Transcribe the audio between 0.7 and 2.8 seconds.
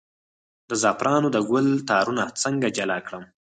زعفرانو د ګل تارونه څنګه